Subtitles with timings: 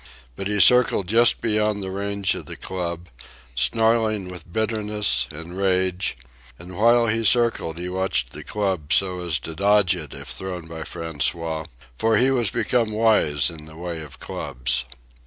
[0.35, 3.07] But he circled just beyond the range of the club,
[3.53, 6.17] snarling with bitterness and rage;
[6.57, 10.65] and while he circled he watched the club so as to dodge it if thrown
[10.65, 11.67] by François,
[11.99, 14.85] for he was become wise in the way of clubs.